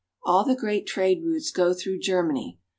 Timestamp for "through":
1.75-1.99